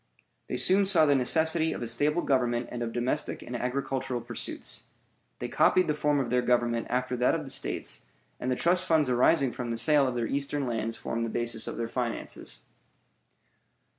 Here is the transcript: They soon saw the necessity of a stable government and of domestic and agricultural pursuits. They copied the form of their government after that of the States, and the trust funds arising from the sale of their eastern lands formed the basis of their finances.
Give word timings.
They 0.47 0.55
soon 0.57 0.87
saw 0.87 1.05
the 1.05 1.13
necessity 1.13 1.73
of 1.73 1.83
a 1.83 1.85
stable 1.85 2.23
government 2.23 2.69
and 2.71 2.81
of 2.81 2.91
domestic 2.91 3.43
and 3.43 3.55
agricultural 3.55 4.21
pursuits. 4.21 4.85
They 5.37 5.47
copied 5.47 5.87
the 5.87 5.93
form 5.93 6.19
of 6.19 6.31
their 6.31 6.41
government 6.41 6.87
after 6.89 7.15
that 7.17 7.35
of 7.35 7.43
the 7.43 7.51
States, 7.51 8.07
and 8.39 8.51
the 8.51 8.55
trust 8.55 8.87
funds 8.87 9.09
arising 9.09 9.51
from 9.51 9.69
the 9.69 9.77
sale 9.77 10.07
of 10.07 10.15
their 10.15 10.25
eastern 10.25 10.65
lands 10.65 10.95
formed 10.95 11.23
the 11.23 11.29
basis 11.29 11.67
of 11.67 11.77
their 11.77 11.87
finances. 11.87 12.61